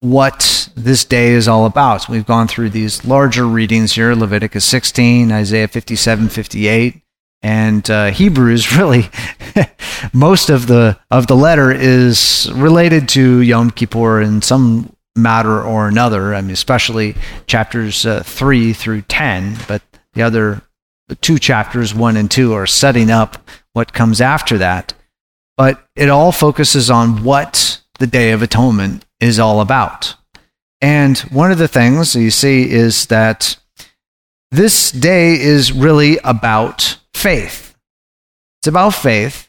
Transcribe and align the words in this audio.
What 0.00 0.70
this 0.74 1.04
day 1.04 1.28
is 1.28 1.46
all 1.46 1.66
about. 1.66 2.08
We've 2.08 2.26
gone 2.26 2.48
through 2.48 2.70
these 2.70 3.04
larger 3.04 3.46
readings 3.46 3.92
here 3.92 4.14
Leviticus 4.14 4.64
16, 4.64 5.30
Isaiah 5.30 5.68
57, 5.68 6.28
58. 6.28 7.02
And 7.42 7.88
uh, 7.90 8.10
Hebrews 8.10 8.76
really, 8.76 9.08
most 10.12 10.50
of 10.50 10.66
the 10.66 10.98
of 11.10 11.26
the 11.26 11.36
letter 11.36 11.72
is 11.72 12.50
related 12.54 13.08
to 13.10 13.40
Yom 13.40 13.70
Kippur 13.70 14.20
in 14.20 14.42
some 14.42 14.94
matter 15.16 15.62
or 15.62 15.88
another. 15.88 16.34
I 16.34 16.42
mean, 16.42 16.50
especially 16.50 17.14
chapters 17.46 18.04
uh, 18.04 18.22
three 18.22 18.74
through 18.74 19.02
ten, 19.02 19.56
but 19.66 19.82
the 20.12 20.22
other 20.22 20.62
two 21.22 21.38
chapters, 21.38 21.94
one 21.94 22.16
and 22.16 22.30
two, 22.30 22.52
are 22.52 22.66
setting 22.66 23.10
up 23.10 23.38
what 23.72 23.94
comes 23.94 24.20
after 24.20 24.58
that. 24.58 24.92
But 25.56 25.82
it 25.96 26.10
all 26.10 26.32
focuses 26.32 26.90
on 26.90 27.24
what 27.24 27.80
the 27.98 28.06
Day 28.06 28.32
of 28.32 28.42
Atonement 28.42 29.04
is 29.20 29.38
all 29.38 29.60
about. 29.60 30.16
And 30.80 31.18
one 31.18 31.52
of 31.52 31.58
the 31.58 31.68
things 31.68 32.14
you 32.14 32.30
see 32.30 32.70
is 32.70 33.06
that 33.06 33.56
this 34.50 34.90
day 34.90 35.38
is 35.38 35.72
really 35.72 36.18
about 36.24 36.98
faith. 37.14 37.76
It's 38.60 38.68
about 38.68 38.94
faith. 38.94 39.48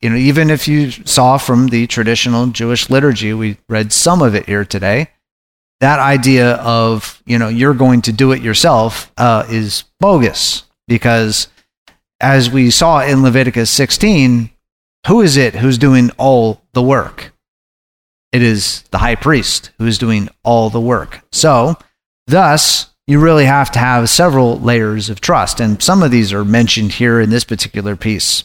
You 0.00 0.10
know, 0.10 0.16
even 0.16 0.50
if 0.50 0.66
you 0.66 0.90
saw 0.90 1.38
from 1.38 1.68
the 1.68 1.86
traditional 1.86 2.46
Jewish 2.46 2.90
liturgy, 2.90 3.32
we 3.32 3.58
read 3.68 3.92
some 3.92 4.22
of 4.22 4.34
it 4.34 4.46
here 4.46 4.64
today. 4.64 5.10
That 5.80 5.98
idea 5.98 6.54
of, 6.56 7.22
you 7.26 7.38
know, 7.38 7.48
you're 7.48 7.74
going 7.74 8.02
to 8.02 8.12
do 8.12 8.32
it 8.32 8.42
yourself 8.42 9.12
uh, 9.16 9.46
is 9.48 9.84
bogus 9.98 10.64
because 10.88 11.48
as 12.20 12.50
we 12.50 12.70
saw 12.70 13.00
in 13.00 13.22
Leviticus 13.22 13.70
16, 13.70 14.50
who 15.06 15.20
is 15.22 15.36
it 15.36 15.54
who's 15.54 15.78
doing 15.78 16.10
all 16.18 16.60
the 16.74 16.82
work? 16.82 17.29
It 18.32 18.42
is 18.42 18.82
the 18.90 18.98
high 18.98 19.16
priest 19.16 19.70
who 19.78 19.86
is 19.86 19.98
doing 19.98 20.28
all 20.44 20.70
the 20.70 20.80
work. 20.80 21.20
So, 21.32 21.76
thus, 22.26 22.90
you 23.06 23.18
really 23.18 23.46
have 23.46 23.72
to 23.72 23.80
have 23.80 24.08
several 24.08 24.60
layers 24.60 25.10
of 25.10 25.20
trust. 25.20 25.58
And 25.58 25.82
some 25.82 26.02
of 26.02 26.12
these 26.12 26.32
are 26.32 26.44
mentioned 26.44 26.92
here 26.92 27.20
in 27.20 27.30
this 27.30 27.42
particular 27.42 27.96
piece. 27.96 28.44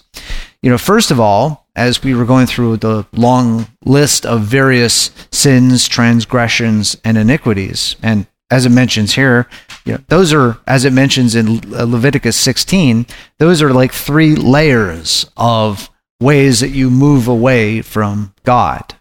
You 0.63 0.71
know, 0.71 0.79
first 0.79 1.11
of 1.11 1.19
all, 1.19 1.67
as 1.75 2.01
we 2.01 2.15
were 2.15 2.25
going 2.25 2.47
through 2.47 2.77
the 2.77 3.05
long 3.13 3.67
list 3.83 4.25
of 4.25 4.41
various 4.41 5.11
sins, 5.31 5.87
transgressions, 5.87 6.97
and 7.03 7.15
iniquities, 7.15 7.95
and 8.01 8.25
as 8.49 8.65
it 8.65 8.69
mentions 8.69 9.13
here, 9.13 9.47
you 9.85 9.93
know, 9.93 9.99
those 10.07 10.33
are, 10.33 10.57
as 10.65 10.83
it 10.83 10.93
mentions 10.93 11.35
in 11.35 11.61
Leviticus 11.69 12.35
16, 12.35 13.05
those 13.37 13.61
are 13.61 13.71
like 13.71 13.91
three 13.91 14.35
layers 14.35 15.29
of 15.37 15.91
ways 16.19 16.61
that 16.61 16.69
you 16.69 16.89
move 16.89 17.27
away 17.27 17.83
from 17.83 18.33
God 18.43 18.95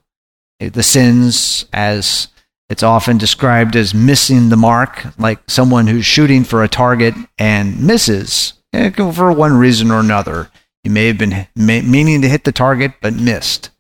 the 0.59 0.83
sins 0.83 1.67
as 1.73 2.29
it's 2.71 2.83
often 2.83 3.19
described 3.19 3.77
as 3.77 3.95
missing 3.95 4.49
the 4.49 4.57
mark, 4.57 5.07
like 5.19 5.39
someone 5.49 5.87
who's 5.87 6.07
shooting 6.07 6.45
for 6.45 6.63
a 6.63 6.69
target 6.69 7.15
and 7.39 7.85
misses 7.85 8.55
eh, 8.73 8.91
for 8.91 9.33
one 9.33 9.57
reason 9.57 9.91
or 9.91 10.01
another. 10.01 10.51
You 10.83 10.91
may 10.91 11.07
have 11.07 11.19
been 11.19 11.47
meaning 11.55 12.23
to 12.23 12.29
hit 12.29 12.45
the 12.45 12.53
target 12.53 12.93
but 13.01 13.15
missed. 13.15 13.71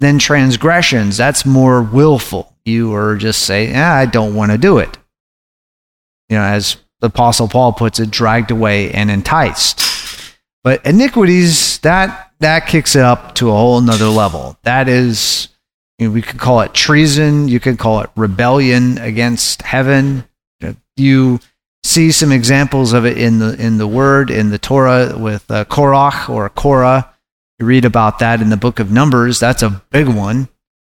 Then 0.00 0.18
transgressions, 0.18 1.16
that's 1.16 1.44
more 1.44 1.82
willful. 1.82 2.54
You 2.64 2.94
are 2.94 3.16
just 3.16 3.42
saying, 3.42 3.74
eh, 3.74 3.84
I 3.84 4.06
don't 4.06 4.34
want 4.34 4.52
to 4.52 4.58
do 4.58 4.78
it. 4.78 4.96
You 6.28 6.36
know, 6.36 6.44
as 6.44 6.76
the 7.00 7.08
Apostle 7.08 7.48
Paul 7.48 7.72
puts 7.72 7.98
it, 7.98 8.10
dragged 8.10 8.50
away 8.50 8.92
and 8.92 9.10
enticed. 9.10 9.82
But 10.62 10.84
iniquities, 10.84 11.78
that 11.78 12.32
that 12.40 12.66
kicks 12.66 12.94
it 12.94 13.02
up 13.02 13.34
to 13.36 13.48
a 13.48 13.52
whole 13.52 13.80
nother 13.80 14.08
level. 14.08 14.56
That 14.62 14.88
is 14.88 15.48
you 15.98 16.08
know, 16.08 16.14
we 16.14 16.22
could 16.22 16.38
call 16.38 16.60
it 16.60 16.74
treason. 16.74 17.48
You 17.48 17.60
could 17.60 17.78
call 17.78 18.00
it 18.00 18.10
rebellion 18.16 18.98
against 18.98 19.62
heaven. 19.62 20.24
You 20.96 21.40
see 21.84 22.12
some 22.12 22.32
examples 22.32 22.92
of 22.92 23.04
it 23.04 23.18
in 23.18 23.38
the 23.38 23.54
in 23.54 23.78
the 23.78 23.86
Word 23.86 24.30
in 24.30 24.50
the 24.50 24.58
Torah 24.58 25.16
with 25.18 25.50
uh, 25.50 25.64
Korach 25.64 26.28
or 26.28 26.48
Korah. 26.48 27.12
You 27.58 27.66
read 27.66 27.84
about 27.84 28.20
that 28.20 28.40
in 28.40 28.50
the 28.50 28.56
book 28.56 28.78
of 28.78 28.90
Numbers. 28.90 29.40
That's 29.40 29.62
a 29.62 29.82
big 29.90 30.08
one. 30.08 30.48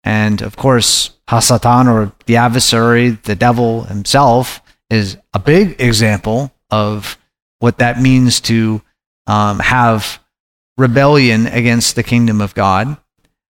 And 0.04 0.42
of 0.42 0.56
course, 0.56 1.12
Hasatan 1.28 1.88
or 1.88 2.12
the 2.26 2.38
adversary, 2.38 3.12
the 3.12 3.36
devil 3.36 3.84
himself, 3.84 4.62
is 4.90 5.18
a 5.34 5.40
big 5.40 5.80
example 5.80 6.52
of 6.70 7.18
what 7.60 7.78
that 7.78 8.00
means 8.00 8.42
to 8.42 8.82
um, 9.28 9.60
have 9.60 10.20
rebellion 10.78 11.48
against 11.48 11.96
the 11.96 12.04
kingdom 12.04 12.42
of 12.42 12.54
God. 12.56 12.98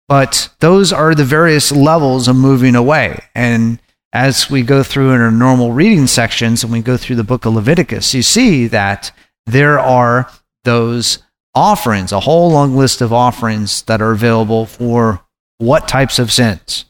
But 0.10 0.50
those 0.60 0.92
are 0.92 1.14
the 1.14 1.24
various 1.24 1.72
levels 1.72 2.28
of 2.28 2.36
moving 2.36 2.74
away. 2.74 3.24
And 3.36 3.80
as 4.12 4.50
we 4.50 4.64
go 4.64 4.82
through 4.82 5.12
in 5.12 5.22
our 5.22 5.30
normal 5.30 5.72
reading 5.72 6.08
sections 6.08 6.64
and 6.64 6.74
we 6.74 6.82
go 6.82 6.98
through 6.98 7.18
the 7.18 7.24
book 7.24 7.46
of 7.46 7.54
Leviticus, 7.54 8.16
you 8.16 8.24
see 8.24 8.66
that 8.68 9.12
there 9.46 9.78
are 9.80 10.28
those 10.64 11.20
offerings, 11.54 12.12
a 12.12 12.22
whole 12.22 12.50
long 12.50 12.76
list 12.76 13.02
of 13.02 13.14
offerings 13.14 13.84
that 13.84 14.02
are 14.02 14.12
available 14.12 14.66
for 14.66 15.22
what 15.60 15.88
types 15.88 16.18
of 16.18 16.32
sins? 16.32 16.86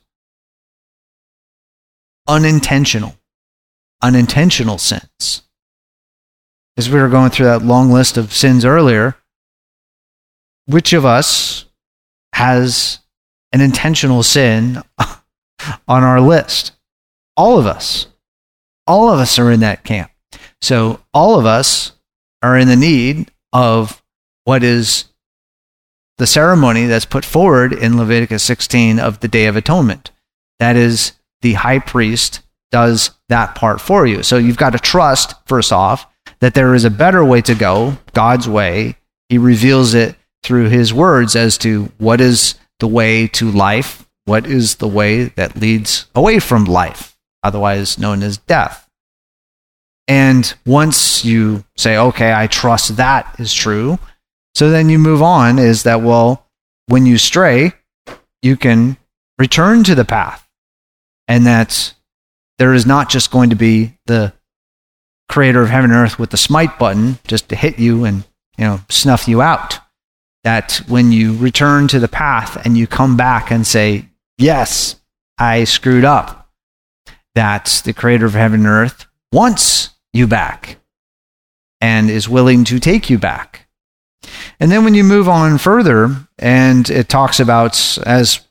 Unintentional. 2.25 3.17
Unintentional 4.01 4.77
sins. 4.77 5.41
As 6.77 6.89
we 6.89 7.01
were 7.01 7.09
going 7.09 7.31
through 7.31 7.47
that 7.47 7.63
long 7.63 7.91
list 7.91 8.15
of 8.15 8.31
sins 8.31 8.63
earlier, 8.63 9.17
which 10.67 10.93
of 10.93 11.03
us 11.03 11.65
has 12.31 12.99
an 13.51 13.61
intentional 13.61 14.23
sin 14.23 14.81
on 15.87 16.03
our 16.03 16.21
list. 16.21 16.73
All 17.35 17.57
of 17.57 17.65
us. 17.65 18.07
All 18.87 19.09
of 19.09 19.19
us 19.19 19.37
are 19.39 19.51
in 19.51 19.59
that 19.61 19.83
camp. 19.83 20.11
So 20.61 20.99
all 21.13 21.39
of 21.39 21.45
us 21.45 21.93
are 22.41 22.57
in 22.57 22.67
the 22.67 22.75
need 22.75 23.31
of 23.53 24.01
what 24.43 24.63
is 24.63 25.05
the 26.17 26.27
ceremony 26.27 26.85
that's 26.85 27.05
put 27.05 27.23
forward 27.23 27.71
in 27.71 27.97
Leviticus 27.97 28.43
16 28.43 28.99
of 28.99 29.19
the 29.21 29.27
Day 29.27 29.45
of 29.45 29.55
Atonement. 29.55 30.11
That 30.59 30.75
is, 30.75 31.13
the 31.41 31.53
high 31.53 31.79
priest 31.79 32.41
does 32.71 33.11
that 33.29 33.55
part 33.55 33.79
for 33.79 34.05
you. 34.05 34.23
So 34.23 34.37
you've 34.37 34.57
got 34.57 34.71
to 34.71 34.79
trust, 34.79 35.33
first 35.47 35.71
off, 35.71 36.05
that 36.39 36.53
there 36.53 36.75
is 36.75 36.83
a 36.83 36.89
better 36.89 37.23
way 37.23 37.41
to 37.43 37.55
go, 37.55 37.97
God's 38.13 38.47
way. 38.47 38.95
He 39.29 39.37
reveals 39.37 39.93
it 39.93 40.15
through 40.43 40.69
his 40.69 40.93
words 40.93 41.35
as 41.35 41.57
to 41.59 41.91
what 41.97 42.21
is 42.21 42.55
the 42.79 42.87
way 42.87 43.27
to 43.27 43.51
life? 43.51 44.05
What 44.25 44.45
is 44.45 44.75
the 44.75 44.87
way 44.87 45.25
that 45.25 45.55
leads 45.55 46.07
away 46.13 46.39
from 46.39 46.65
life, 46.65 47.17
otherwise 47.43 47.97
known 47.97 48.23
as 48.23 48.37
death? 48.37 48.87
And 50.07 50.53
once 50.65 51.23
you 51.23 51.63
say, 51.77 51.97
okay, 51.97 52.33
I 52.33 52.47
trust 52.47 52.97
that 52.97 53.35
is 53.39 53.53
true, 53.53 53.99
so 54.55 54.69
then 54.69 54.89
you 54.89 54.99
move 54.99 55.21
on 55.21 55.59
is 55.59 55.83
that, 55.83 56.01
well, 56.01 56.45
when 56.87 57.05
you 57.05 57.17
stray, 57.17 57.73
you 58.41 58.57
can 58.57 58.97
return 59.37 59.83
to 59.83 59.95
the 59.95 60.05
path. 60.05 60.47
And 61.27 61.45
that 61.45 61.93
there 62.57 62.73
is 62.73 62.85
not 62.85 63.09
just 63.09 63.29
going 63.29 63.51
to 63.51 63.55
be 63.55 63.97
the 64.07 64.33
creator 65.29 65.61
of 65.61 65.69
heaven 65.69 65.91
and 65.91 65.99
earth 65.99 66.17
with 66.17 66.31
the 66.31 66.37
smite 66.37 66.79
button 66.79 67.19
just 67.27 67.49
to 67.49 67.55
hit 67.55 67.77
you 67.77 68.03
and, 68.03 68.23
you 68.57 68.65
know, 68.65 68.81
snuff 68.89 69.27
you 69.27 69.41
out 69.41 69.79
that 70.43 70.81
when 70.87 71.11
you 71.11 71.35
return 71.37 71.87
to 71.89 71.99
the 71.99 72.07
path 72.07 72.63
and 72.65 72.77
you 72.77 72.87
come 72.87 73.17
back 73.17 73.51
and 73.51 73.65
say, 73.65 74.05
Yes, 74.37 74.95
I 75.37 75.65
screwed 75.65 76.05
up, 76.05 76.49
that 77.35 77.81
the 77.85 77.93
creator 77.93 78.25
of 78.25 78.33
heaven 78.33 78.61
and 78.61 78.69
earth 78.69 79.05
wants 79.31 79.89
you 80.13 80.27
back 80.27 80.77
and 81.81 82.09
is 82.09 82.29
willing 82.29 82.63
to 82.65 82.79
take 82.79 83.09
you 83.09 83.17
back. 83.17 83.67
And 84.59 84.71
then 84.71 84.83
when 84.83 84.93
you 84.93 85.03
move 85.03 85.29
on 85.29 85.57
further, 85.57 86.27
and 86.37 86.89
it 86.89 87.09
talks 87.09 87.39
about, 87.39 87.97
as 88.05 88.41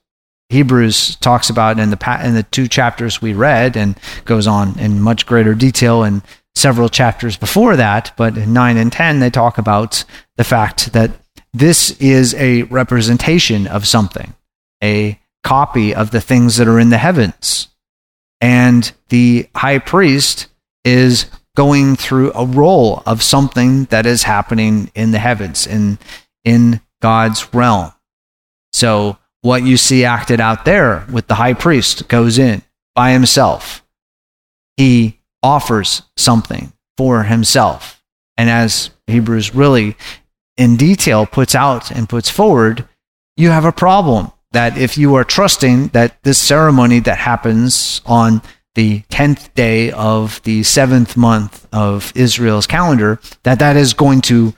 Hebrews 0.48 1.16
talks 1.16 1.50
about 1.50 1.78
in 1.78 1.90
the, 1.90 2.20
in 2.24 2.34
the 2.34 2.42
two 2.44 2.68
chapters 2.68 3.20
we 3.20 3.34
read, 3.34 3.76
and 3.76 3.98
goes 4.24 4.46
on 4.46 4.78
in 4.78 5.00
much 5.00 5.26
greater 5.26 5.54
detail 5.54 6.02
in 6.02 6.22
several 6.54 6.88
chapters 6.88 7.36
before 7.36 7.76
that, 7.76 8.12
but 8.16 8.36
in 8.36 8.52
9 8.52 8.76
and 8.76 8.92
10, 8.92 9.20
they 9.20 9.30
talk 9.30 9.58
about 9.58 10.04
the 10.36 10.44
fact 10.44 10.92
that 10.92 11.10
this 11.52 11.90
is 12.00 12.34
a 12.34 12.62
representation 12.64 13.66
of 13.66 13.86
something, 13.86 14.34
a 14.82 15.18
copy 15.42 15.94
of 15.94 16.10
the 16.10 16.20
things 16.20 16.56
that 16.56 16.68
are 16.68 16.78
in 16.78 16.90
the 16.90 16.98
heavens. 16.98 17.68
And 18.40 18.90
the 19.08 19.48
high 19.54 19.78
priest 19.78 20.48
is 20.84 21.26
going 21.56 21.96
through 21.96 22.32
a 22.34 22.46
role 22.46 23.02
of 23.04 23.22
something 23.22 23.84
that 23.86 24.06
is 24.06 24.22
happening 24.22 24.90
in 24.94 25.10
the 25.10 25.18
heavens, 25.18 25.66
in, 25.66 25.98
in 26.44 26.80
God's 27.02 27.52
realm. 27.52 27.92
So, 28.72 29.18
what 29.40 29.62
you 29.62 29.76
see 29.76 30.04
acted 30.04 30.40
out 30.40 30.64
there 30.64 31.06
with 31.10 31.26
the 31.28 31.36
high 31.36 31.54
priest 31.54 32.08
goes 32.08 32.38
in 32.38 32.62
by 32.94 33.12
himself. 33.12 33.84
He 34.76 35.20
offers 35.42 36.02
something 36.16 36.72
for 36.96 37.22
himself. 37.22 38.02
And 38.36 38.50
as 38.50 38.90
Hebrews 39.06 39.54
really 39.54 39.96
in 40.58 40.76
detail 40.76 41.24
puts 41.24 41.54
out 41.54 41.90
and 41.90 42.08
puts 42.08 42.28
forward, 42.28 42.86
you 43.36 43.48
have 43.50 43.64
a 43.64 43.72
problem 43.72 44.32
that 44.52 44.76
if 44.76 44.98
you 44.98 45.14
are 45.14 45.24
trusting 45.24 45.88
that 45.88 46.22
this 46.24 46.38
ceremony 46.38 46.98
that 47.00 47.18
happens 47.18 48.02
on 48.04 48.42
the 48.74 49.00
10th 49.10 49.54
day 49.54 49.90
of 49.92 50.42
the 50.42 50.62
seventh 50.62 51.16
month 51.16 51.66
of 51.72 52.12
Israel's 52.14 52.66
calendar, 52.66 53.20
that 53.44 53.60
that 53.60 53.76
is 53.76 53.94
going 53.94 54.20
to 54.22 54.54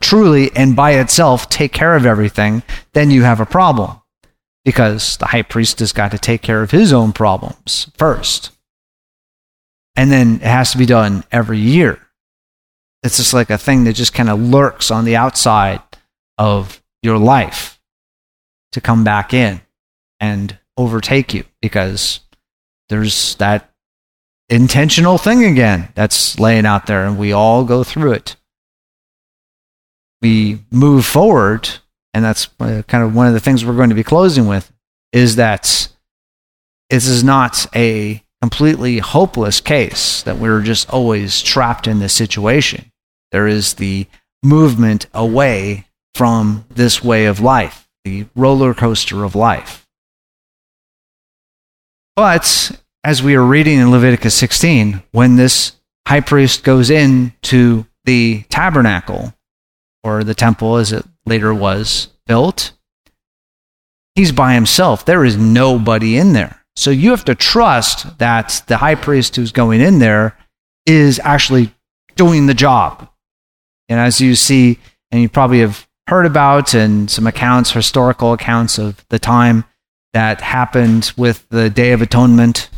truly 0.00 0.50
and 0.54 0.76
by 0.76 0.92
itself 0.92 1.48
take 1.48 1.72
care 1.72 1.96
of 1.96 2.04
everything, 2.04 2.62
then 2.92 3.10
you 3.10 3.22
have 3.22 3.40
a 3.40 3.46
problem 3.46 4.00
because 4.64 5.16
the 5.16 5.26
high 5.26 5.42
priest 5.42 5.78
has 5.78 5.92
got 5.92 6.10
to 6.10 6.18
take 6.18 6.42
care 6.42 6.62
of 6.62 6.70
his 6.70 6.92
own 6.92 7.12
problems 7.12 7.90
first. 7.96 8.50
And 9.96 10.10
then 10.10 10.36
it 10.36 10.42
has 10.42 10.72
to 10.72 10.78
be 10.78 10.86
done 10.86 11.24
every 11.32 11.58
year. 11.58 12.00
It's 13.02 13.16
just 13.16 13.34
like 13.34 13.50
a 13.50 13.58
thing 13.58 13.84
that 13.84 13.94
just 13.94 14.14
kind 14.14 14.28
of 14.28 14.40
lurks 14.40 14.90
on 14.90 15.04
the 15.04 15.16
outside 15.16 15.82
of 16.38 16.82
your 17.02 17.18
life 17.18 17.80
to 18.72 18.80
come 18.80 19.04
back 19.04 19.34
in 19.34 19.60
and 20.20 20.58
overtake 20.76 21.34
you 21.34 21.44
because 21.60 22.20
there's 22.88 23.34
that 23.36 23.70
intentional 24.48 25.18
thing 25.18 25.44
again 25.44 25.88
that's 25.94 26.38
laying 26.38 26.66
out 26.66 26.86
there 26.86 27.06
and 27.06 27.18
we 27.18 27.32
all 27.32 27.64
go 27.64 27.82
through 27.82 28.12
it. 28.12 28.36
We 30.20 30.60
move 30.70 31.04
forward, 31.04 31.68
and 32.14 32.24
that's 32.24 32.48
uh, 32.60 32.82
kind 32.86 33.02
of 33.02 33.14
one 33.14 33.26
of 33.26 33.32
the 33.32 33.40
things 33.40 33.64
we're 33.64 33.74
going 33.74 33.88
to 33.88 33.96
be 33.96 34.04
closing 34.04 34.46
with 34.46 34.72
is 35.12 35.34
that 35.36 35.88
this 36.90 37.08
is 37.08 37.24
not 37.24 37.66
a 37.74 38.22
completely 38.40 38.98
hopeless 38.98 39.60
case 39.60 40.22
that 40.22 40.38
we're 40.38 40.62
just 40.62 40.88
always 40.90 41.42
trapped 41.42 41.88
in 41.88 41.98
this 41.98 42.12
situation. 42.12 42.91
There 43.32 43.48
is 43.48 43.74
the 43.74 44.06
movement 44.42 45.06
away 45.12 45.86
from 46.14 46.64
this 46.70 47.02
way 47.02 47.24
of 47.24 47.40
life, 47.40 47.88
the 48.04 48.26
roller 48.36 48.74
coaster 48.74 49.24
of 49.24 49.34
life. 49.34 49.86
But 52.14 52.78
as 53.02 53.22
we 53.22 53.34
are 53.34 53.44
reading 53.44 53.78
in 53.78 53.90
Leviticus 53.90 54.34
16, 54.34 55.02
when 55.12 55.36
this 55.36 55.76
high 56.06 56.20
priest 56.20 56.62
goes 56.62 56.90
into 56.90 57.86
the 58.04 58.44
tabernacle, 58.50 59.32
or 60.04 60.24
the 60.24 60.34
temple 60.34 60.76
as 60.76 60.92
it 60.92 61.04
later 61.24 61.54
was 61.54 62.08
built, 62.26 62.72
he's 64.14 64.32
by 64.32 64.54
himself. 64.54 65.04
There 65.04 65.24
is 65.24 65.36
nobody 65.36 66.16
in 66.16 66.32
there. 66.32 66.62
So 66.74 66.90
you 66.90 67.10
have 67.10 67.24
to 67.26 67.34
trust 67.34 68.18
that 68.18 68.62
the 68.66 68.78
high 68.78 68.94
priest 68.94 69.36
who's 69.36 69.52
going 69.52 69.80
in 69.80 69.98
there 69.98 70.36
is 70.86 71.20
actually 71.22 71.72
doing 72.16 72.46
the 72.46 72.54
job. 72.54 73.08
And 73.92 74.00
as 74.00 74.22
you 74.22 74.36
see, 74.36 74.78
and 75.10 75.20
you 75.20 75.28
probably 75.28 75.60
have 75.60 75.86
heard 76.06 76.24
about 76.24 76.72
and 76.72 77.10
some 77.10 77.26
accounts, 77.26 77.72
historical 77.72 78.32
accounts 78.32 78.78
of 78.78 79.06
the 79.10 79.18
time 79.18 79.64
that 80.14 80.40
happened 80.40 81.12
with 81.18 81.46
the 81.50 81.68
Day 81.68 81.92
of 81.92 82.00
Atonement, 82.00 82.70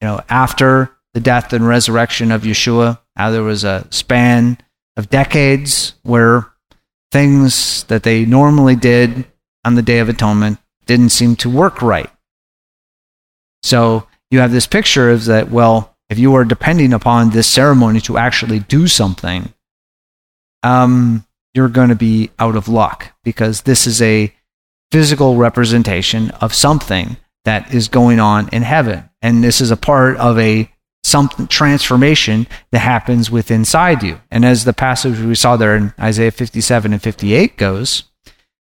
you 0.00 0.08
know, 0.08 0.22
after 0.30 0.90
the 1.12 1.20
death 1.20 1.52
and 1.52 1.68
resurrection 1.68 2.32
of 2.32 2.44
Yeshua, 2.44 2.98
how 3.16 3.30
there 3.30 3.42
was 3.42 3.64
a 3.64 3.86
span 3.90 4.56
of 4.96 5.10
decades 5.10 5.92
where 6.04 6.46
things 7.10 7.84
that 7.84 8.02
they 8.02 8.24
normally 8.24 8.74
did 8.74 9.26
on 9.66 9.74
the 9.74 9.82
Day 9.82 9.98
of 9.98 10.08
Atonement 10.08 10.58
didn't 10.86 11.10
seem 11.10 11.36
to 11.36 11.50
work 11.50 11.82
right. 11.82 12.10
So 13.62 14.08
you 14.30 14.38
have 14.38 14.52
this 14.52 14.66
picture 14.66 15.10
of 15.10 15.26
that, 15.26 15.50
well, 15.50 15.94
if 16.08 16.18
you 16.18 16.34
are 16.34 16.46
depending 16.46 16.94
upon 16.94 17.28
this 17.28 17.46
ceremony 17.46 18.00
to 18.00 18.16
actually 18.16 18.60
do 18.60 18.88
something, 18.88 19.52
um, 20.62 21.26
you're 21.54 21.68
going 21.68 21.88
to 21.88 21.94
be 21.94 22.30
out 22.38 22.56
of 22.56 22.68
luck 22.68 23.12
because 23.24 23.62
this 23.62 23.86
is 23.86 24.00
a 24.00 24.32
physical 24.90 25.36
representation 25.36 26.30
of 26.32 26.54
something 26.54 27.16
that 27.44 27.74
is 27.74 27.88
going 27.88 28.20
on 28.20 28.48
in 28.50 28.62
heaven. 28.62 29.08
And 29.20 29.42
this 29.42 29.60
is 29.60 29.70
a 29.70 29.76
part 29.76 30.16
of 30.18 30.38
a 30.38 30.70
some 31.04 31.28
transformation 31.48 32.46
that 32.70 32.78
happens 32.78 33.30
within 33.30 33.60
inside 33.62 34.02
you. 34.02 34.20
And 34.30 34.44
as 34.44 34.64
the 34.64 34.72
passage 34.72 35.18
we 35.18 35.34
saw 35.34 35.56
there 35.56 35.74
in 35.76 35.92
Isaiah 35.98 36.30
57 36.30 36.92
and 36.92 37.02
58 37.02 37.56
goes, 37.56 38.04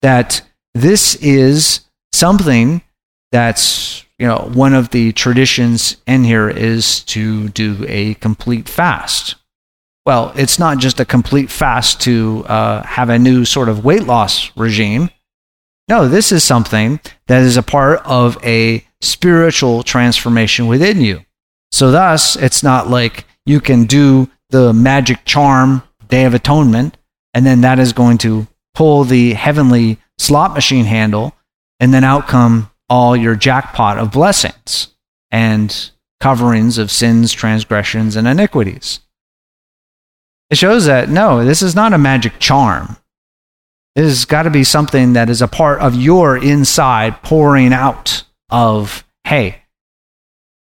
that 0.01 0.41
this 0.73 1.15
is 1.15 1.81
something 2.13 2.81
that's 3.31 4.05
you 4.17 4.27
know 4.27 4.49
one 4.53 4.73
of 4.73 4.89
the 4.89 5.11
traditions 5.13 5.97
in 6.07 6.23
here 6.23 6.49
is 6.49 7.03
to 7.05 7.49
do 7.49 7.85
a 7.87 8.15
complete 8.15 8.67
fast 8.67 9.35
well, 10.05 10.31
it's 10.35 10.59
not 10.59 10.77
just 10.77 10.99
a 10.99 11.05
complete 11.05 11.49
fast 11.49 12.01
to 12.01 12.45
uh, 12.47 12.83
have 12.83 13.09
a 13.09 13.19
new 13.19 13.45
sort 13.45 13.69
of 13.69 13.85
weight 13.85 14.03
loss 14.03 14.55
regime. 14.57 15.09
No, 15.87 16.07
this 16.07 16.31
is 16.31 16.43
something 16.43 16.99
that 17.27 17.41
is 17.41 17.57
a 17.57 17.63
part 17.63 18.01
of 18.05 18.37
a 18.43 18.85
spiritual 19.01 19.83
transformation 19.83 20.67
within 20.67 21.01
you. 21.01 21.21
So, 21.71 21.91
thus, 21.91 22.35
it's 22.35 22.63
not 22.63 22.89
like 22.89 23.25
you 23.45 23.59
can 23.59 23.85
do 23.85 24.29
the 24.49 24.73
magic 24.73 25.25
charm 25.25 25.83
Day 26.07 26.25
of 26.25 26.33
Atonement, 26.33 26.97
and 27.33 27.45
then 27.45 27.61
that 27.61 27.79
is 27.79 27.93
going 27.93 28.17
to 28.19 28.47
pull 28.73 29.03
the 29.03 29.33
heavenly 29.33 29.99
slot 30.17 30.53
machine 30.53 30.85
handle, 30.85 31.35
and 31.79 31.93
then 31.93 32.03
out 32.03 32.27
come 32.27 32.71
all 32.89 33.15
your 33.15 33.35
jackpot 33.35 33.99
of 33.99 34.11
blessings 34.11 34.95
and 35.31 35.91
coverings 36.19 36.77
of 36.77 36.91
sins, 36.91 37.31
transgressions, 37.31 38.15
and 38.15 38.27
iniquities. 38.27 38.99
It 40.49 40.57
shows 40.57 40.85
that 40.85 41.09
no, 41.09 41.45
this 41.45 41.61
is 41.61 41.75
not 41.75 41.93
a 41.93 41.97
magic 41.97 42.39
charm. 42.39 42.97
It 43.95 44.03
has 44.03 44.25
got 44.25 44.43
to 44.43 44.49
be 44.49 44.63
something 44.63 45.13
that 45.13 45.29
is 45.29 45.41
a 45.41 45.47
part 45.47 45.79
of 45.79 45.95
your 45.95 46.37
inside 46.37 47.21
pouring 47.21 47.73
out 47.73 48.23
of, 48.49 49.03
hey, 49.25 49.63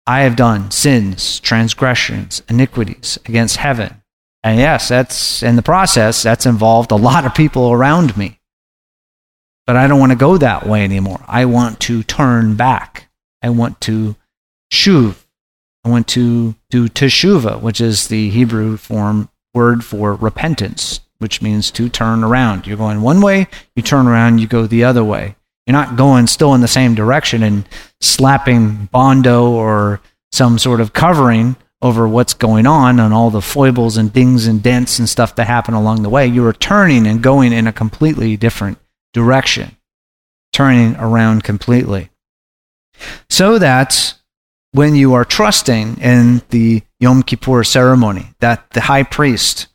I 0.07 0.21
have 0.21 0.35
done 0.35 0.71
sins, 0.71 1.39
transgressions, 1.39 2.41
iniquities 2.49 3.17
against 3.25 3.57
heaven. 3.57 4.01
And 4.43 4.59
yes, 4.59 4.89
that's 4.89 5.43
in 5.43 5.55
the 5.55 5.61
process, 5.61 6.23
that's 6.23 6.45
involved 6.45 6.91
a 6.91 6.95
lot 6.95 7.25
of 7.25 7.35
people 7.35 7.71
around 7.71 8.17
me. 8.17 8.39
But 9.67 9.75
I 9.75 9.87
don't 9.87 9.99
want 9.99 10.11
to 10.11 10.17
go 10.17 10.37
that 10.37 10.65
way 10.65 10.83
anymore. 10.83 11.23
I 11.27 11.45
want 11.45 11.79
to 11.81 12.03
turn 12.03 12.55
back. 12.55 13.09
I 13.43 13.49
want 13.49 13.79
to 13.81 14.15
shuv. 14.73 15.23
I 15.83 15.89
want 15.89 16.07
to 16.09 16.55
do 16.69 16.89
teshuva, 16.89 17.61
which 17.61 17.79
is 17.79 18.07
the 18.07 18.29
Hebrew 18.29 18.77
form 18.77 19.29
word 19.53 19.83
for 19.83 20.15
repentance, 20.15 21.01
which 21.19 21.41
means 21.41 21.71
to 21.71 21.89
turn 21.89 22.23
around. 22.23 22.67
You're 22.67 22.77
going 22.77 23.01
one 23.01 23.21
way, 23.21 23.47
you 23.75 23.83
turn 23.83 24.07
around, 24.07 24.39
you 24.39 24.47
go 24.47 24.67
the 24.67 24.83
other 24.83 25.03
way. 25.03 25.35
You're 25.65 25.73
not 25.73 25.95
going 25.95 26.27
still 26.27 26.55
in 26.55 26.61
the 26.61 26.67
same 26.67 26.95
direction 26.95 27.43
and 27.43 27.67
slapping 27.99 28.89
Bondo 28.91 29.51
or 29.51 30.01
some 30.31 30.57
sort 30.57 30.81
of 30.81 30.93
covering 30.93 31.55
over 31.81 32.07
what's 32.07 32.33
going 32.33 32.67
on 32.67 32.99
and 32.99 33.13
all 33.13 33.29
the 33.29 33.41
foibles 33.41 33.97
and 33.97 34.13
dings 34.13 34.47
and 34.47 34.61
dents 34.61 34.99
and 34.99 35.09
stuff 35.09 35.35
that 35.35 35.47
happen 35.47 35.73
along 35.73 36.03
the 36.03 36.09
way. 36.09 36.27
You 36.27 36.45
are 36.45 36.53
turning 36.53 37.07
and 37.07 37.23
going 37.23 37.53
in 37.53 37.67
a 37.67 37.73
completely 37.73 38.37
different 38.37 38.77
direction, 39.13 39.75
turning 40.53 40.95
around 40.97 41.43
completely. 41.43 42.09
So 43.29 43.57
that 43.57 44.15
when 44.73 44.95
you 44.95 45.13
are 45.13 45.25
trusting 45.25 45.97
in 45.97 46.41
the 46.49 46.83
Yom 47.01 47.23
Kippur 47.23 47.63
ceremony, 47.63 48.27
that 48.39 48.69
the 48.71 48.81
high 48.81 49.03
priest 49.03 49.67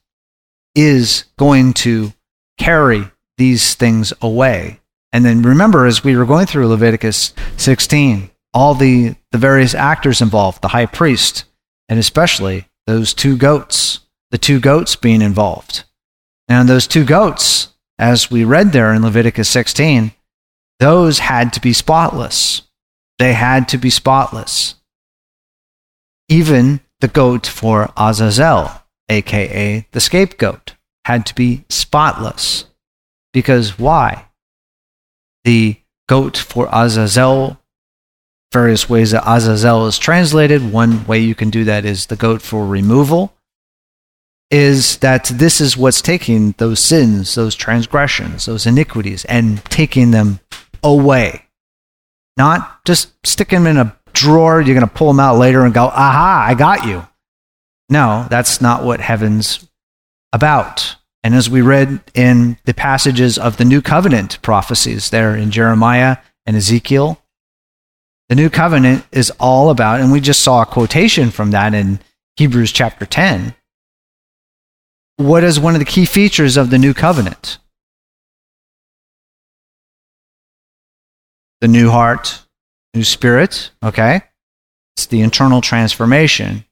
is 0.75 1.25
going 1.37 1.75
to 1.75 2.13
carry 2.59 3.11
these 3.37 3.75
things 3.75 4.13
away. 4.23 4.81
And 5.13 5.25
then 5.25 5.43
remember, 5.43 5.87
as 5.87 6.05
we 6.05 6.17
were 6.17 6.25
going 6.25 6.47
through 6.47 6.69
Leviticus 6.69 7.35
16, 7.57 8.31
all 8.55 8.75
the, 8.75 9.17
the 9.33 9.39
various 9.39 9.75
actors 9.75 10.23
involved, 10.23 10.63
the 10.63 10.69
high 10.69 10.87
priest, 10.87 11.45
and 11.89 11.99
especially 11.99 12.69
those 12.87 13.13
two 13.13 13.37
goats, 13.37 14.01
the 14.31 14.39
two 14.39 14.61
goats 14.61 14.97
being 14.97 15.21
involved. 15.21 15.85
And 16.49 16.69
those 16.69 16.87
two 16.87 17.05
goats, 17.05 17.69
as 17.99 18.31
we 18.31 18.45
read 18.45 18.73
there 18.73 18.95
in 18.95 19.03
Leviticus 19.03 19.49
16, 19.49 20.13
those 20.79 21.19
had 21.19 21.53
to 21.55 21.61
be 21.61 21.73
spotless. 21.73 22.63
They 23.19 23.33
had 23.33 23.69
to 23.69 23.79
be 23.79 23.91
spotless. 23.91 24.75
Even 26.29 26.81
the 27.07 27.13
goat 27.13 27.47
for 27.47 27.93
Azazel, 27.97 28.69
aka 29.09 29.87
the 29.93 30.01
scapegoat, 30.01 30.75
had 31.05 31.25
to 31.27 31.37
be 31.37 31.65
spotless. 31.69 32.65
Because 33.33 33.79
why? 33.79 34.27
The 35.45 35.77
goat 36.09 36.37
for 36.37 36.69
Azazel. 36.73 37.61
Various 38.53 38.89
ways 38.89 39.13
that 39.13 39.23
Azazel 39.25 39.87
is 39.87 39.99
translated. 39.99 40.73
One 40.73 41.07
way 41.07 41.21
you 41.21 41.37
can 41.37 41.49
do 41.49 41.63
that 41.63 41.85
is 41.85 42.07
the 42.07 42.17
goat 42.17 42.43
for 42.43 42.67
removal. 42.67 43.33
Is 44.51 44.97
that 44.99 45.27
this 45.27 45.61
is 45.61 45.77
what's 45.77 46.03
taking 46.03 46.57
those 46.59 46.81
sins, 46.81 47.37
those 47.37 47.55
transgressions, 47.55 48.47
those 48.47 48.67
iniquities, 48.67 49.25
and 49.27 49.65
taking 49.67 50.11
them 50.11 50.41
away. 50.83 51.47
Not 52.37 52.85
just 52.85 53.13
sticking 53.25 53.63
them 53.63 53.77
in 53.77 53.77
a 53.77 53.97
drawer, 54.17 54.61
you're 54.61 54.75
going 54.75 54.87
to 54.87 54.93
pull 54.93 55.09
them 55.09 55.21
out 55.21 55.39
later 55.39 55.65
and 55.65 55.73
go, 55.73 55.85
aha, 55.85 56.47
I 56.49 56.55
got 56.55 56.87
you. 56.87 57.07
No, 57.89 58.27
that's 58.29 58.61
not 58.61 58.83
what 58.83 59.01
heaven's 59.01 59.69
about. 60.33 60.97
And 61.23 61.35
as 61.35 61.51
we 61.51 61.61
read 61.61 62.01
in 62.15 62.59
the 62.65 62.75
passages 62.75 63.39
of 63.39 63.57
the 63.57 63.65
New 63.65 63.83
Covenant 63.83 64.41
prophecies 64.43 65.11
there 65.11 65.37
in 65.37 65.51
Jeremiah 65.51 66.19
and 66.47 66.57
Ezekiel, 66.57 67.23
the 68.29 68.35
New 68.35 68.51
Covenant 68.51 69.05
is 69.13 69.31
all 69.39 69.71
about, 69.71 70.01
and 70.01 70.11
we 70.11 70.21
just 70.21 70.43
saw 70.43 70.63
a 70.63 70.67
quotation 70.67 71.31
from 71.31 71.53
that 71.53 71.75
in 71.75 72.01
Hebrews 72.37 72.73
chapter 72.73 73.07
10. 73.07 73.55
What 75.17 75.45
is 75.45 75.61
one 75.61 75.75
of 75.75 75.79
the 75.79 75.85
key 75.85 76.05
features 76.05 76.57
of 76.57 76.71
the 76.71 76.79
New 76.79 76.93
Covenant? 76.93 77.59
The 81.61 81.69
new 81.69 81.91
heart, 81.91 82.46
new 82.97 83.05
spirit, 83.05 83.71
okay? 83.85 84.23
It's 84.97 85.07
the 85.07 85.21
internal 85.21 85.61
transformation. 85.61 86.65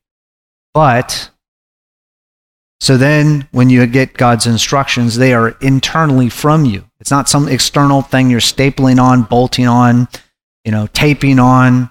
But 0.72 1.30
so 2.80 2.96
then, 2.96 3.48
when 3.52 3.70
you 3.70 3.86
get 3.86 4.14
God's 4.14 4.46
instructions, 4.46 5.16
they 5.16 5.32
are 5.32 5.50
internally 5.60 6.28
from 6.28 6.64
you. 6.64 6.84
It's 7.00 7.10
not 7.10 7.28
some 7.28 7.48
external 7.48 8.02
thing 8.02 8.30
you're 8.30 8.40
stapling 8.40 9.00
on, 9.00 9.22
bolting 9.22 9.68
on, 9.68 10.08
you 10.64 10.72
know, 10.72 10.86
taping 10.88 11.38
on. 11.38 11.90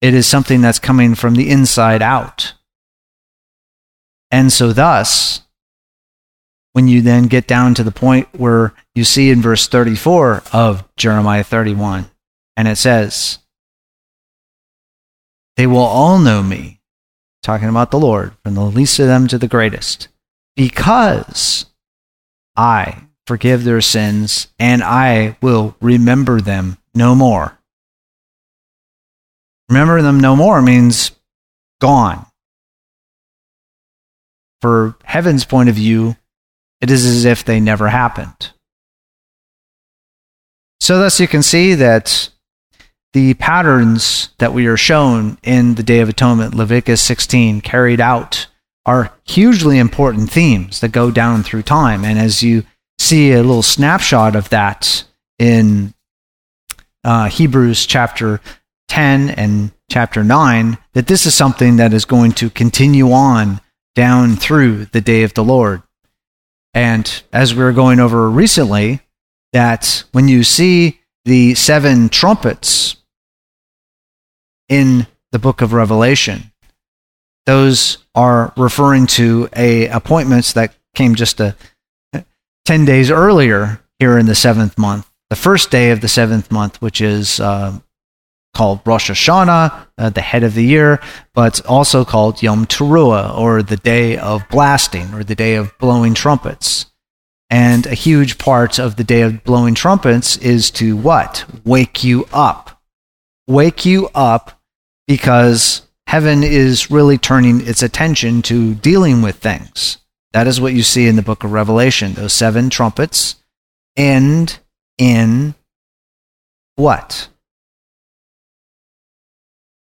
It 0.00 0.14
is 0.14 0.26
something 0.26 0.62
that's 0.62 0.78
coming 0.78 1.14
from 1.14 1.34
the 1.34 1.50
inside 1.50 2.02
out. 2.02 2.54
And 4.30 4.52
so, 4.52 4.72
thus, 4.72 5.42
when 6.72 6.88
you 6.88 7.00
then 7.00 7.26
get 7.26 7.46
down 7.46 7.74
to 7.74 7.84
the 7.84 7.92
point 7.92 8.28
where 8.32 8.74
you 8.94 9.04
see 9.04 9.30
in 9.30 9.40
verse 9.40 9.68
34 9.68 10.42
of 10.52 10.84
Jeremiah 10.96 11.44
31, 11.44 12.10
and 12.56 12.66
it 12.66 12.76
says, 12.76 13.38
They 15.56 15.66
will 15.66 15.78
all 15.78 16.18
know 16.18 16.42
me 16.42 16.80
talking 17.42 17.68
about 17.68 17.90
the 17.90 17.98
Lord, 17.98 18.32
from 18.42 18.54
the 18.54 18.64
least 18.64 18.98
of 18.98 19.06
them 19.06 19.28
to 19.28 19.38
the 19.38 19.48
greatest, 19.48 20.08
because 20.56 21.66
I 22.56 23.02
forgive 23.26 23.64
their 23.64 23.80
sins 23.80 24.48
and 24.58 24.82
I 24.82 25.36
will 25.40 25.76
remember 25.80 26.40
them 26.40 26.78
no 26.94 27.14
more. 27.14 27.58
Remember 29.68 30.00
them 30.00 30.20
no 30.20 30.36
more 30.36 30.62
means 30.62 31.10
gone. 31.80 32.26
For 34.62 34.96
heaven's 35.04 35.44
point 35.44 35.68
of 35.68 35.74
view, 35.74 36.16
it 36.80 36.90
is 36.90 37.04
as 37.04 37.24
if 37.24 37.44
they 37.44 37.60
never 37.60 37.88
happened. 37.88 38.52
So, 40.80 40.98
thus, 40.98 41.18
you 41.20 41.26
can 41.26 41.42
see 41.42 41.74
that 41.74 42.30
the 43.16 43.32
patterns 43.32 44.28
that 44.36 44.52
we 44.52 44.66
are 44.66 44.76
shown 44.76 45.38
in 45.42 45.76
the 45.76 45.82
Day 45.82 46.00
of 46.00 46.08
Atonement, 46.10 46.54
Leviticus 46.54 47.00
16, 47.00 47.62
carried 47.62 47.98
out, 47.98 48.46
are 48.84 49.10
hugely 49.24 49.78
important 49.78 50.30
themes 50.30 50.80
that 50.80 50.92
go 50.92 51.10
down 51.10 51.42
through 51.42 51.62
time. 51.62 52.04
And 52.04 52.18
as 52.18 52.42
you 52.42 52.64
see 52.98 53.32
a 53.32 53.38
little 53.38 53.62
snapshot 53.62 54.36
of 54.36 54.50
that 54.50 55.04
in 55.38 55.94
uh, 57.04 57.30
Hebrews 57.30 57.86
chapter 57.86 58.42
10 58.88 59.30
and 59.30 59.72
chapter 59.90 60.22
9, 60.22 60.76
that 60.92 61.06
this 61.06 61.24
is 61.24 61.34
something 61.34 61.76
that 61.76 61.94
is 61.94 62.04
going 62.04 62.32
to 62.32 62.50
continue 62.50 63.12
on 63.12 63.62
down 63.94 64.36
through 64.36 64.84
the 64.92 65.00
day 65.00 65.22
of 65.22 65.32
the 65.32 65.42
Lord. 65.42 65.82
And 66.74 67.22
as 67.32 67.54
we 67.54 67.64
were 67.64 67.72
going 67.72 67.98
over 67.98 68.28
recently, 68.28 69.00
that 69.54 70.04
when 70.12 70.28
you 70.28 70.44
see 70.44 71.00
the 71.24 71.54
seven 71.54 72.10
trumpets 72.10 72.96
in 74.68 75.06
the 75.32 75.38
book 75.38 75.62
of 75.62 75.72
Revelation. 75.72 76.52
Those 77.46 77.98
are 78.14 78.52
referring 78.56 79.06
to 79.08 79.48
a 79.54 79.86
appointments 79.88 80.54
that 80.54 80.74
came 80.94 81.14
just 81.14 81.40
a 81.40 81.54
10 82.64 82.84
days 82.84 83.10
earlier 83.10 83.80
here 83.98 84.18
in 84.18 84.26
the 84.26 84.34
seventh 84.34 84.76
month. 84.76 85.08
The 85.30 85.36
first 85.36 85.70
day 85.70 85.90
of 85.90 86.00
the 86.00 86.08
seventh 86.08 86.50
month, 86.50 86.82
which 86.82 87.00
is 87.00 87.38
uh, 87.40 87.78
called 88.54 88.80
Rosh 88.84 89.10
Hashanah, 89.10 89.86
uh, 89.98 90.10
the 90.10 90.20
head 90.20 90.42
of 90.42 90.54
the 90.54 90.64
year, 90.64 91.00
but 91.34 91.64
also 91.66 92.04
called 92.04 92.42
Yom 92.42 92.66
Teruah, 92.66 93.36
or 93.38 93.62
the 93.62 93.76
day 93.76 94.16
of 94.16 94.42
blasting, 94.50 95.12
or 95.14 95.22
the 95.22 95.34
day 95.34 95.54
of 95.54 95.76
blowing 95.78 96.14
trumpets. 96.14 96.86
And 97.50 97.86
a 97.86 97.94
huge 97.94 98.38
part 98.38 98.78
of 98.78 98.96
the 98.96 99.04
day 99.04 99.20
of 99.22 99.44
blowing 99.44 99.74
trumpets 99.74 100.36
is 100.38 100.70
to 100.72 100.96
what? 100.96 101.44
Wake 101.64 102.02
you 102.02 102.26
up. 102.32 102.82
Wake 103.46 103.84
you 103.86 104.08
up 104.14 104.55
because 105.06 105.82
heaven 106.06 106.42
is 106.42 106.90
really 106.90 107.18
turning 107.18 107.66
its 107.66 107.82
attention 107.82 108.42
to 108.42 108.74
dealing 108.74 109.22
with 109.22 109.36
things. 109.36 109.98
That 110.32 110.46
is 110.46 110.60
what 110.60 110.74
you 110.74 110.82
see 110.82 111.06
in 111.06 111.16
the 111.16 111.22
book 111.22 111.44
of 111.44 111.52
Revelation. 111.52 112.14
Those 112.14 112.32
seven 112.32 112.70
trumpets 112.70 113.36
end 113.96 114.58
in 114.98 115.54
what? 116.76 117.28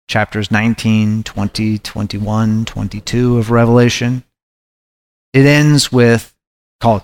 Chapters 0.08 0.52
19, 0.52 1.24
20, 1.24 1.78
21, 1.80 2.66
22 2.66 3.38
of 3.38 3.52
Revelation. 3.52 4.24
It 5.34 5.46
ends 5.46 5.92
with 5.92 6.34
called 6.80 7.04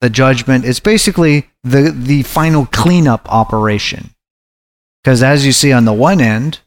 the 0.00 0.10
judgment. 0.10 0.64
It's 0.64 0.80
basically 0.80 1.48
the, 1.62 1.94
the 1.96 2.24
final 2.24 2.66
cleanup 2.66 3.32
operation. 3.32 4.10
Because 5.02 5.22
as 5.22 5.46
you 5.46 5.52
see 5.52 5.72
on 5.72 5.84
the 5.84 5.92
one 5.92 6.20
end, 6.20 6.60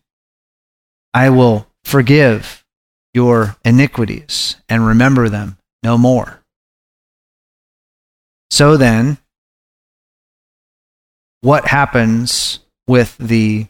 I 1.15 1.29
will 1.29 1.65
forgive 1.85 2.65
your 3.13 3.55
iniquities 3.63 4.57
and 4.67 4.85
remember 4.85 5.29
them 5.29 5.57
no 5.81 5.97
more. 5.97 6.43
So 8.51 8.75
then, 8.75 9.17
what 11.39 11.67
happens 11.67 12.59
with 12.85 13.15
the 13.17 13.67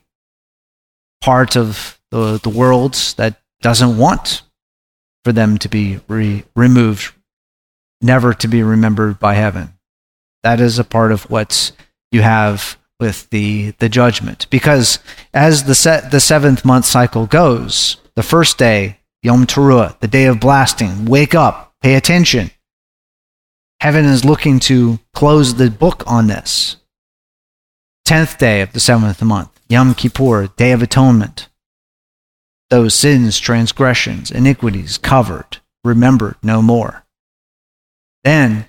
part 1.21 1.55
of 1.55 1.99
the, 2.09 2.39
the 2.41 2.49
world 2.49 2.95
that 3.17 3.39
doesn't 3.61 3.99
want 3.99 4.41
for 5.23 5.31
them 5.31 5.59
to 5.59 5.69
be 5.69 5.99
re- 6.07 6.45
removed, 6.55 7.13
never 8.01 8.33
to 8.33 8.47
be 8.47 8.63
remembered 8.63 9.19
by 9.19 9.35
heaven? 9.35 9.77
That 10.41 10.59
is 10.59 10.79
a 10.79 10.83
part 10.83 11.11
of 11.11 11.29
what 11.29 11.71
you 12.11 12.23
have 12.23 12.77
with 12.99 13.29
the, 13.29 13.71
the 13.79 13.89
judgment. 13.89 14.47
Because 14.49 14.99
as 15.33 15.63
the, 15.63 15.75
set, 15.75 16.11
the 16.11 16.19
seventh 16.19 16.63
month 16.65 16.85
cycle 16.85 17.25
goes, 17.25 17.97
the 18.15 18.23
first 18.23 18.57
day, 18.57 18.99
Yom 19.21 19.45
Teruah, 19.45 19.99
the 19.99 20.07
day 20.07 20.25
of 20.25 20.39
blasting, 20.39 21.05
wake 21.05 21.35
up, 21.35 21.73
pay 21.81 21.95
attention. 21.95 22.51
Heaven 23.79 24.05
is 24.05 24.23
looking 24.23 24.59
to 24.61 24.99
close 25.13 25.55
the 25.55 25.69
book 25.69 26.03
on 26.07 26.27
this. 26.27 26.77
Tenth 28.05 28.37
day 28.37 28.61
of 28.61 28.71
the 28.71 28.79
seventh 28.79 29.21
month, 29.23 29.59
Yom 29.67 29.93
Kippur, 29.95 30.47
Day 30.55 30.71
of 30.71 30.81
Atonement. 30.81 31.49
Those 32.69 32.93
sins, 32.93 33.39
transgressions, 33.39 34.31
iniquities 34.31 34.97
covered, 34.97 35.57
remembered 35.83 36.35
no 36.41 36.61
more. 36.61 37.05
Then, 38.23 38.67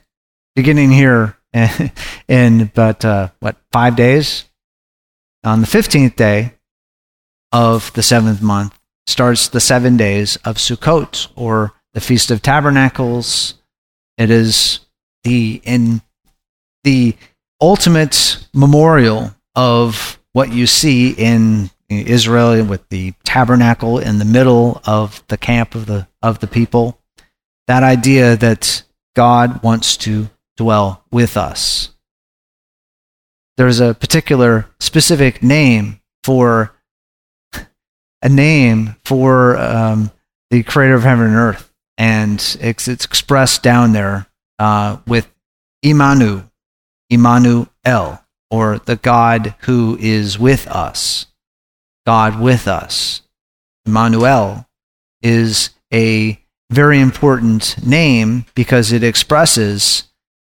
beginning 0.55 0.91
here 0.91 1.36
in 2.29 2.71
but 2.75 3.05
uh, 3.05 3.31
what 3.41 3.57
five 3.73 3.97
days 3.97 4.45
on 5.45 5.61
the 5.61 5.67
15th 5.67 6.17
day 6.17 6.55
of 7.53 7.93
the 7.95 8.03
seventh 8.03 8.43
month 8.43 8.79
starts 9.07 9.49
the 9.49 9.61
seven 9.61 9.97
days 9.97 10.37
of 10.45 10.57
Sukkot 10.57 11.29
or 11.37 11.73
the 11.95 12.01
Feast 12.01 12.31
of 12.31 12.43
Tabernacles. 12.43 13.55
It 14.19 14.31
is 14.31 14.81
the 15.25 15.61
in 15.65 16.03
the 16.85 17.15
ultimate 17.61 18.47
memorial 18.53 19.35
of 19.55 20.19
what 20.33 20.53
you 20.53 20.67
see 20.67 21.11
in 21.13 21.71
Israel 21.89 22.65
with 22.65 22.87
the 22.89 23.15
tabernacle 23.25 23.99
in 23.99 24.19
the 24.19 24.25
middle 24.25 24.81
of 24.85 25.23
the 25.29 25.37
camp 25.37 25.75
of 25.75 25.87
the 25.87 26.07
of 26.23 26.41
the 26.41 26.47
people. 26.47 26.99
That 27.67 27.83
idea 27.83 28.37
that 28.37 28.83
God 29.15 29.63
wants 29.63 29.97
to 29.99 30.29
dwell 30.57 31.05
with 31.11 31.37
us. 31.37 31.91
There's 33.57 33.81
a 33.81 33.95
particular 33.95 34.67
specific 34.81 35.43
name 35.43 36.01
for 36.25 36.73
a 38.23 38.29
name 38.29 38.97
for 39.05 39.57
um, 39.57 40.11
the 40.51 40.63
creator 40.63 40.95
of 40.95 41.05
heaven 41.05 41.27
and 41.27 41.37
earth, 41.37 41.73
and 41.97 42.35
it's, 42.61 42.89
it's 42.89 43.05
expressed 43.05 43.63
down 43.63 43.93
there 43.93 44.27
uh, 44.59 44.99
with 45.07 45.31
Imanu, 45.85 46.51
Immanuel. 47.11 47.69
or 48.51 48.79
the 48.79 48.97
God 48.97 49.55
who 49.61 49.97
is 50.01 50.39
with 50.39 50.67
us. 50.67 51.27
God 52.05 52.41
with 52.41 52.69
us. 52.69 53.23
Emmanuel 53.85 54.67
is 55.23 55.71
a 55.93 56.41
very 56.71 57.01
important 57.01 57.85
name 57.85 58.45
because 58.55 58.93
it 58.93 59.03
expresses 59.03 60.05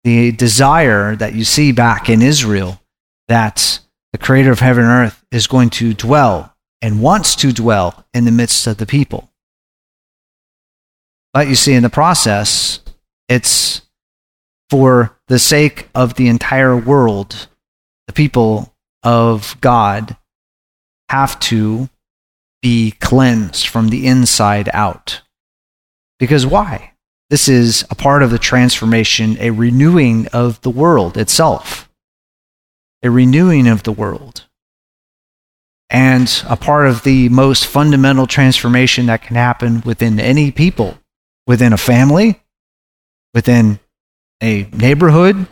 the 0.08 0.32
desire 0.32 1.18
that 1.18 1.36
you 1.36 1.44
see 1.44 1.74
back 1.74 2.08
in 2.10 2.22
Israel 2.22 2.82
that 3.28 3.82
the 4.14 4.18
creator 4.18 4.54
of 4.54 4.62
heaven 4.62 4.86
and 4.86 4.92
earth 5.08 5.26
is 5.34 5.48
going 5.48 5.70
to 5.70 5.94
dwell 5.94 6.56
and 6.82 7.02
wants 7.02 7.36
to 7.36 7.52
dwell 7.52 8.06
in 8.14 8.24
the 8.24 8.32
midst 8.32 8.66
of 8.68 8.78
the 8.78 8.86
people. 8.86 9.30
But 11.34 11.50
you 11.50 11.56
see, 11.56 11.74
in 11.74 11.84
the 11.84 11.90
process, 11.90 12.80
it's 13.28 13.82
for 14.70 15.18
the 15.28 15.40
sake 15.40 15.90
of 15.94 16.14
the 16.14 16.30
entire 16.30 16.78
world, 16.78 17.50
the 18.08 18.14
people 18.14 18.74
of 19.04 19.58
God 19.60 20.16
have 21.10 21.38
to 21.52 21.90
be 22.62 22.92
cleansed 22.92 23.68
from 23.68 23.90
the 23.90 24.08
inside 24.08 24.70
out. 24.74 25.22
Because 26.18 26.46
why? 26.46 26.94
This 27.30 27.50
is 27.50 27.86
a 27.92 27.96
part 27.96 28.24
of 28.24 28.32
the 28.32 28.40
transformation, 28.40 29.38
a 29.40 29.52
renewing 29.52 30.28
of 30.28 30.62
the 30.62 30.70
world 30.70 31.18
itself, 31.18 31.90
a 33.04 33.10
renewing 33.10 33.68
of 33.68 33.84
the 33.84 33.92
world. 33.92 34.46
And 35.90 36.44
a 36.48 36.56
part 36.58 36.88
of 36.88 37.04
the 37.04 37.30
most 37.30 37.66
fundamental 37.66 38.28
transformation 38.28 39.06
that 39.06 39.24
can 39.24 39.36
happen 39.36 39.82
within 39.86 40.20
any 40.20 40.52
people, 40.52 40.98
within 41.46 41.74
a 41.74 41.78
family, 41.78 42.42
within 43.34 43.80
a 44.42 44.64
neighborhood, 44.74 45.48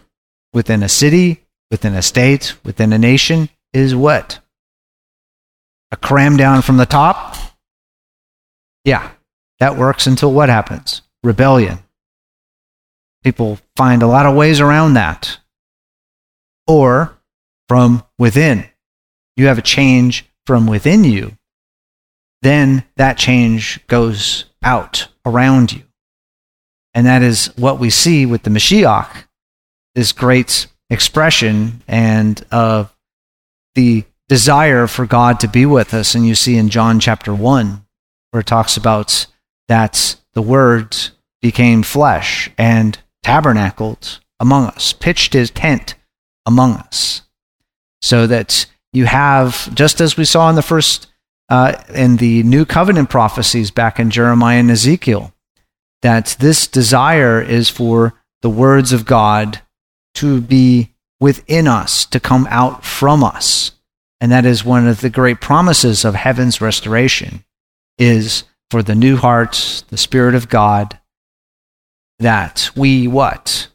within 0.53 0.83
a 0.83 0.89
city, 0.89 1.43
within 1.71 1.93
a 1.93 2.01
state, 2.01 2.55
within 2.63 2.93
a 2.93 2.97
nation, 2.97 3.49
is 3.73 3.95
what? 3.95 4.39
A 5.91 5.97
cram 5.97 6.37
down 6.37 6.61
from 6.61 6.77
the 6.77 6.85
top? 6.85 7.35
Yeah, 8.83 9.11
that 9.59 9.77
works 9.77 10.07
until 10.07 10.31
what 10.31 10.49
happens? 10.49 11.01
Rebellion. 11.25 11.79
People 13.23 13.59
find 13.75 14.03
a 14.03 14.07
lot 14.07 14.25
of 14.25 14.35
ways 14.35 14.61
around 14.61 14.93
that. 14.93 15.39
Or 16.67 17.17
from 17.67 18.03
within. 18.19 18.65
You 19.35 19.47
have 19.47 19.57
a 19.57 19.63
change 19.63 20.25
from 20.45 20.67
within 20.67 21.03
you. 21.03 21.37
Then 22.41 22.83
that 22.95 23.17
change 23.17 23.85
goes 23.87 24.45
out 24.63 25.07
around 25.25 25.73
you. 25.73 25.83
And 26.93 27.07
that 27.07 27.23
is 27.23 27.47
what 27.57 27.79
we 27.79 27.89
see 27.89 28.25
with 28.25 28.43
the 28.43 28.49
Mashiach, 28.49 29.25
this 29.95 30.11
great 30.11 30.67
expression 30.89 31.83
and 31.87 32.45
of 32.51 32.95
the 33.73 34.05
desire 34.29 34.87
for 34.87 35.05
God 35.05 35.39
to 35.39 35.47
be 35.47 35.65
with 35.65 35.93
us. 35.93 36.15
And 36.15 36.25
you 36.25 36.35
see 36.35 36.55
in 36.55 36.69
John 36.69 36.99
chapter 36.99 37.33
1, 37.33 37.85
where 38.31 38.41
it 38.41 38.47
talks 38.47 38.77
about 38.77 39.25
that 39.67 40.15
the 40.35 40.41
Word 40.41 40.95
became 41.41 41.81
flesh 41.83 42.51
and 42.57 42.97
tabernacled 43.23 44.19
among 44.39 44.65
us, 44.67 44.93
pitched 44.93 45.33
his 45.33 45.49
tent 45.49 45.95
among 46.45 46.73
us. 46.73 47.23
So 48.01 48.27
that 48.27 48.67
you 48.93 49.05
have, 49.05 49.73
just 49.73 49.99
as 49.99 50.15
we 50.15 50.25
saw 50.25 50.49
in 50.49 50.55
the 50.55 50.61
first, 50.61 51.07
uh, 51.49 51.73
in 51.93 52.17
the 52.17 52.43
new 52.43 52.65
covenant 52.65 53.09
prophecies 53.09 53.71
back 53.71 53.99
in 53.99 54.11
Jeremiah 54.11 54.59
and 54.59 54.69
Ezekiel, 54.69 55.33
that 56.01 56.35
this 56.39 56.67
desire 56.67 57.41
is 57.41 57.69
for 57.69 58.13
the 58.41 58.49
words 58.49 58.91
of 58.93 59.05
God 59.05 59.61
to 60.15 60.39
be 60.39 60.93
within 61.19 61.67
us, 61.67 62.05
to 62.05 62.19
come 62.19 62.47
out 62.49 62.85
from 62.85 63.23
us. 63.23 63.71
And 64.21 64.31
that 64.31 64.45
is 64.45 64.63
one 64.63 64.87
of 64.87 65.01
the 65.01 65.09
great 65.09 65.41
promises 65.41 66.05
of 66.05 66.15
heaven's 66.15 66.61
restoration 66.61 67.43
is 67.97 68.43
for 68.71 68.83
the 68.83 68.95
new 68.95 69.17
hearts, 69.17 69.81
the 69.83 69.97
Spirit 69.97 70.35
of 70.35 70.49
God, 70.49 70.99
that 72.19 72.69
we 72.75 73.07
what? 73.07 73.67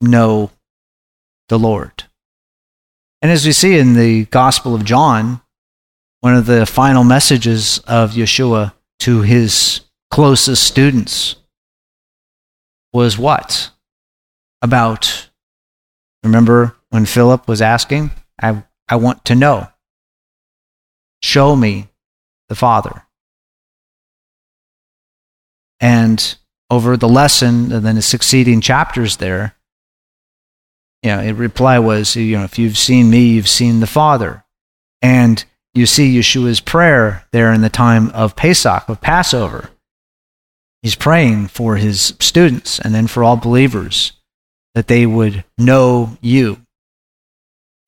Know 0.00 0.50
the 1.48 1.58
Lord. 1.58 2.04
And 3.20 3.32
as 3.32 3.44
we 3.44 3.52
see 3.52 3.78
in 3.78 3.94
the 3.94 4.26
Gospel 4.26 4.74
of 4.74 4.84
John, 4.84 5.40
one 6.20 6.34
of 6.34 6.46
the 6.46 6.66
final 6.66 7.04
messages 7.04 7.78
of 7.86 8.12
Yeshua 8.12 8.72
to 9.00 9.22
his 9.22 9.80
closest 10.10 10.64
students 10.64 11.36
was 12.92 13.18
what? 13.18 13.70
About, 14.62 15.28
remember 16.22 16.76
when 16.90 17.06
Philip 17.06 17.46
was 17.46 17.62
asking, 17.62 18.10
I, 18.40 18.64
I 18.88 18.96
want 18.96 19.24
to 19.26 19.34
know. 19.34 19.68
Show 21.22 21.56
me 21.56 21.88
the 22.48 22.54
Father. 22.54 23.04
And 25.80 26.36
over 26.70 26.96
the 26.96 27.08
lesson 27.08 27.72
and 27.72 27.84
then 27.84 27.94
the 27.94 28.02
succeeding 28.02 28.60
chapters 28.60 29.16
there, 29.16 29.54
you 31.02 31.10
know, 31.10 31.24
the 31.24 31.34
reply 31.34 31.78
was, 31.78 32.16
you 32.16 32.36
know, 32.36 32.44
if 32.44 32.58
you've 32.58 32.78
seen 32.78 33.10
me, 33.10 33.28
you've 33.28 33.48
seen 33.48 33.80
the 33.80 33.86
Father. 33.86 34.44
And 35.00 35.44
you 35.74 35.86
see 35.86 36.16
Yeshua's 36.16 36.60
prayer 36.60 37.24
there 37.30 37.52
in 37.52 37.60
the 37.60 37.68
time 37.68 38.10
of 38.10 38.34
Pesach, 38.34 38.88
of 38.88 39.00
Passover. 39.00 39.70
He's 40.82 40.96
praying 40.96 41.48
for 41.48 41.76
his 41.76 42.14
students 42.18 42.78
and 42.78 42.94
then 42.94 43.06
for 43.06 43.22
all 43.22 43.36
believers 43.36 44.12
that 44.74 44.88
they 44.88 45.06
would 45.06 45.44
know 45.56 46.16
you 46.20 46.60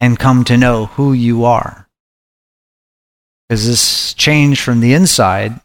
and 0.00 0.18
come 0.18 0.44
to 0.44 0.56
know 0.56 0.86
who 0.86 1.12
you 1.12 1.44
are. 1.44 1.88
Because 3.48 3.66
this 3.66 4.14
change 4.14 4.60
from 4.60 4.80
the 4.80 4.94
inside 4.94 5.60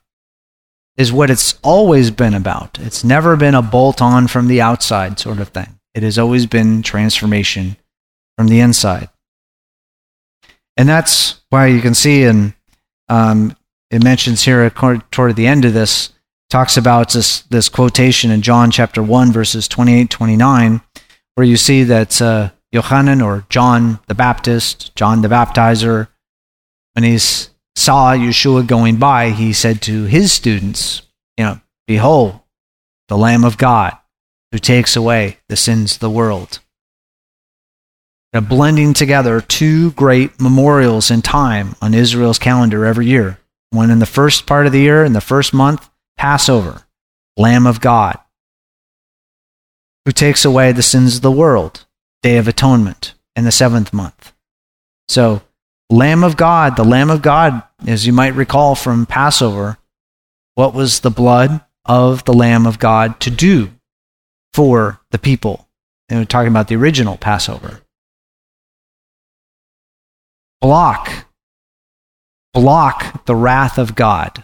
is 0.98 1.12
what 1.12 1.30
it's 1.30 1.60
always 1.62 2.12
been 2.12 2.34
about. 2.34 2.80
It's 2.80 3.04
never 3.04 3.36
been 3.36 3.56
a 3.56 3.62
bolt 3.62 4.02
on 4.02 4.28
from 4.28 4.48
the 4.48 4.62
outside 4.62 5.20
sort 5.20 5.40
of 5.40 5.50
thing. 5.50 5.80
It 5.94 6.04
has 6.04 6.18
always 6.18 6.46
been 6.46 6.82
transformation 6.82 7.78
from 8.38 8.48
the 8.48 8.60
inside. 8.60 9.10
And 10.78 10.88
that's 10.88 11.42
why 11.50 11.68
you 11.68 11.82
can 11.82 11.94
see, 11.94 12.24
and 12.24 12.54
um, 13.08 13.56
it 13.92 14.04
mentions 14.04 14.44
here 14.44 14.70
toward 14.70 15.36
the 15.36 15.48
end 15.48 15.66
of 15.66 15.74
this, 15.74 16.12
talks 16.50 16.78
about 16.78 17.14
this, 17.14 17.42
this 17.44 17.70
quotation 17.70 18.32
in 18.32 18.42
John 18.42 18.72
chapter 18.72 19.02
1, 19.02 19.32
verses 19.32 19.68
28 19.68 20.10
29, 20.10 20.82
where 21.36 21.48
you 21.48 21.58
see 21.58 21.84
that 21.84 22.22
uh, 22.22 22.52
Yohanan 22.72 23.22
or 23.22 23.46
John 23.50 24.00
the 24.08 24.16
Baptist, 24.16 24.96
John 24.96 25.22
the 25.22 25.28
Baptizer, 25.30 26.10
when 26.94 27.04
he's 27.04 27.50
saw 27.76 28.14
Yeshua 28.14 28.66
going 28.66 28.98
by, 28.98 29.30
he 29.30 29.54
said 29.54 29.82
to 29.84 30.04
his 30.04 30.32
students, 30.32 31.02
you 31.38 31.46
know, 31.46 31.62
behold, 31.88 32.40
the 33.08 33.18
Lamb 33.18 33.44
of 33.44 33.58
God 33.58 33.98
who 34.52 34.60
takes 34.60 34.96
away 34.96 35.38
the 35.50 35.56
sins 35.56 35.94
of 35.96 36.00
the 36.00 36.10
world. 36.10 36.60
Now, 38.34 38.42
blending 38.42 38.94
together 38.94 39.40
two 39.42 39.92
great 39.92 40.40
memorials 40.42 41.10
in 41.12 41.22
time 41.22 41.76
on 41.82 41.94
Israel's 41.94 42.40
calendar 42.40 42.86
every 42.86 43.06
year. 43.06 43.40
One 43.72 43.92
in 43.92 44.00
the 44.00 44.06
first 44.06 44.46
part 44.46 44.66
of 44.66 44.72
the 44.72 44.80
year, 44.80 45.04
in 45.04 45.14
the 45.14 45.22
first 45.22 45.54
month, 45.54 45.90
Passover, 46.18 46.84
Lamb 47.38 47.68
of 47.68 47.82
God, 47.82 48.18
who 50.06 50.12
takes 50.12 50.46
away 50.46 50.72
the 50.72 50.84
sins 50.84 51.18
of 51.18 51.22
the 51.22 51.32
world, 51.32 51.86
Day 52.24 52.38
of 52.38 52.48
Atonement, 52.48 53.14
in 53.36 53.44
the 53.44 53.52
seventh 53.52 53.94
month. 53.94 54.34
So, 55.08 55.42
Lamb 55.90 56.24
of 56.24 56.38
God, 56.38 56.76
the 56.76 56.84
Lamb 56.84 57.10
of 57.10 57.22
God, 57.22 57.62
as 57.88 58.06
you 58.06 58.14
might 58.14 58.34
recall 58.34 58.76
from 58.76 59.06
Passover, 59.06 59.78
what 60.56 60.74
was 60.74 61.02
the 61.02 61.12
blood 61.12 61.62
of 61.86 62.26
the 62.26 62.34
Lamb 62.34 62.66
of 62.66 62.80
God 62.80 63.20
to 63.22 63.30
do 63.30 63.72
for 64.54 65.00
the 65.12 65.20
people? 65.20 65.68
And 66.10 66.20
we're 66.20 66.26
talking 66.26 66.50
about 66.50 66.68
the 66.68 66.76
original 66.76 67.18
Passover. 67.18 67.82
Block, 70.62 71.28
block 72.54 73.26
the 73.26 73.36
wrath 73.36 73.78
of 73.78 73.96
God. 73.96 74.44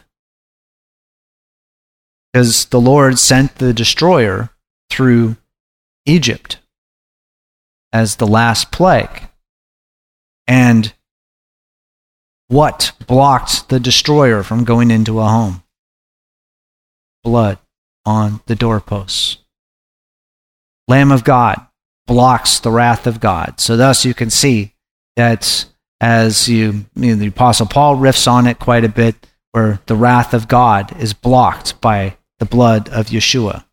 Because 2.31 2.65
the 2.65 2.79
Lord 2.79 3.19
sent 3.19 3.55
the 3.55 3.73
destroyer 3.73 4.49
through 4.89 5.37
Egypt 6.05 6.59
as 7.91 8.15
the 8.17 8.27
last 8.27 8.71
plague. 8.71 9.27
And 10.47 10.93
what 12.51 12.91
blocked 13.07 13.69
the 13.69 13.79
destroyer 13.79 14.43
from 14.43 14.65
going 14.65 14.91
into 14.91 15.19
a 15.19 15.25
home? 15.25 15.63
Blood 17.23 17.59
on 18.05 18.41
the 18.45 18.55
doorposts. 18.55 19.37
Lamb 20.87 21.11
of 21.11 21.23
God 21.23 21.65
blocks 22.07 22.59
the 22.59 22.71
wrath 22.71 23.07
of 23.07 23.21
God. 23.21 23.61
So, 23.61 23.77
thus, 23.77 24.03
you 24.03 24.13
can 24.13 24.29
see 24.29 24.73
that 25.15 25.65
as 26.01 26.49
you, 26.49 26.85
you 26.95 27.11
know, 27.11 27.15
the 27.15 27.27
Apostle 27.27 27.67
Paul 27.67 27.95
riffs 27.95 28.29
on 28.29 28.47
it 28.47 28.59
quite 28.59 28.83
a 28.83 28.89
bit, 28.89 29.15
where 29.53 29.79
the 29.85 29.95
wrath 29.95 30.33
of 30.33 30.49
God 30.49 30.99
is 30.99 31.13
blocked 31.13 31.79
by 31.79 32.17
the 32.39 32.45
blood 32.45 32.89
of 32.89 33.07
Yeshua. 33.07 33.63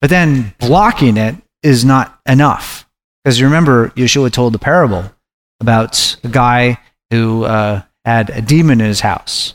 But 0.00 0.10
then 0.10 0.54
blocking 0.60 1.16
it 1.16 1.34
is 1.64 1.84
not 1.84 2.20
enough. 2.28 2.88
Because 3.24 3.40
you 3.40 3.46
remember, 3.46 3.88
Yeshua 3.90 4.30
told 4.30 4.54
the 4.54 4.58
parable 4.58 5.10
about 5.58 6.16
a 6.22 6.28
guy 6.28 6.78
who 7.10 7.44
uh, 7.44 7.82
had 8.04 8.30
a 8.30 8.40
demon 8.40 8.80
in 8.80 8.86
his 8.86 9.00
house. 9.00 9.54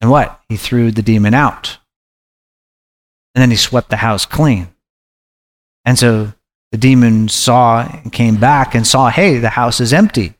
And 0.00 0.10
what? 0.10 0.40
He 0.48 0.56
threw 0.56 0.90
the 0.90 1.02
demon 1.02 1.34
out. 1.34 1.78
And 3.34 3.42
then 3.42 3.50
he 3.50 3.56
swept 3.56 3.88
the 3.88 3.96
house 3.96 4.26
clean. 4.26 4.68
And 5.84 5.98
so 5.98 6.32
the 6.70 6.78
demon 6.78 7.28
saw 7.28 7.86
and 7.86 8.12
came 8.12 8.36
back 8.36 8.74
and 8.74 8.86
saw, 8.86 9.10
hey, 9.10 9.38
the 9.38 9.50
house 9.50 9.80
is 9.80 9.92
empty. 9.92 10.34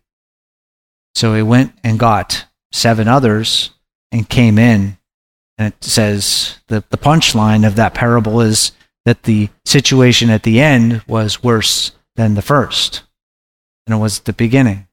So 1.14 1.34
he 1.34 1.42
went 1.42 1.72
and 1.84 1.98
got 1.98 2.46
seven 2.72 3.06
others 3.08 3.70
and 4.10 4.28
came 4.28 4.58
in. 4.58 4.98
And 5.58 5.72
it 5.72 5.84
says 5.84 6.58
the, 6.68 6.84
the 6.90 6.96
punchline 6.96 7.66
of 7.66 7.76
that 7.76 7.94
parable 7.94 8.40
is 8.40 8.72
that 9.04 9.24
the 9.24 9.48
situation 9.64 10.30
at 10.30 10.42
the 10.42 10.60
end 10.60 11.02
was 11.06 11.42
worse 11.42 11.92
than 12.16 12.34
the 12.34 12.42
first. 12.42 13.02
And 13.86 13.94
it 13.94 13.98
was 13.98 14.20
the 14.20 14.32
beginning. 14.32 14.86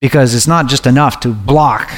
Because 0.00 0.34
it's 0.34 0.46
not 0.46 0.66
just 0.66 0.86
enough 0.86 1.20
to 1.20 1.32
block, 1.32 1.90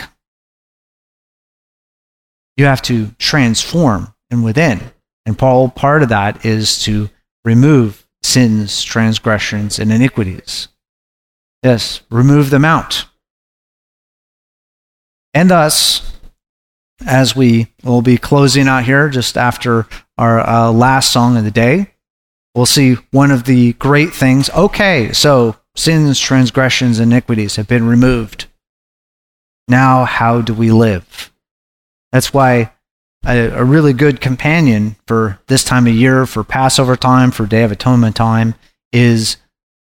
you 2.56 2.64
have 2.66 2.82
to 2.82 3.08
transform 3.18 4.14
and 4.30 4.44
within. 4.44 4.92
And 5.26 5.38
Paul, 5.38 5.68
part 5.68 6.02
of 6.02 6.08
that 6.08 6.44
is 6.44 6.82
to 6.84 7.10
remove 7.44 8.06
sins, 8.22 8.82
transgressions, 8.82 9.78
and 9.78 9.92
iniquities. 9.92 10.68
Yes, 11.62 12.00
remove 12.10 12.50
them 12.50 12.64
out. 12.64 13.06
And 15.34 15.50
thus, 15.50 16.16
as 17.06 17.36
we 17.36 17.68
will 17.84 18.02
be 18.02 18.18
closing 18.18 18.68
out 18.68 18.84
here 18.84 19.08
just 19.08 19.38
after 19.38 19.86
our 20.18 20.40
uh, 20.40 20.72
last 20.72 21.12
song 21.12 21.36
of 21.36 21.44
the 21.44 21.50
day, 21.50 21.92
we'll 22.54 22.66
see 22.66 22.94
one 23.10 23.30
of 23.30 23.44
the 23.44 23.74
great 23.74 24.12
things. 24.12 24.50
Okay, 24.50 25.12
so 25.12 25.56
sins, 25.80 26.20
transgressions, 26.20 27.00
iniquities 27.00 27.56
have 27.56 27.66
been 27.66 27.86
removed. 27.86 28.46
Now, 29.66 30.04
how 30.04 30.40
do 30.42 30.52
we 30.52 30.70
live? 30.70 31.32
That's 32.12 32.34
why 32.34 32.72
a, 33.24 33.50
a, 33.50 33.64
really 33.64 33.92
good 33.92 34.20
companion 34.20 34.96
for 35.06 35.38
this 35.46 35.64
time 35.64 35.86
of 35.86 35.94
year, 35.94 36.26
for 36.26 36.42
Passover 36.44 36.96
time, 36.96 37.30
for 37.30 37.46
Day 37.46 37.62
of 37.62 37.72
Atonement 37.72 38.16
time, 38.16 38.54
is 38.92 39.36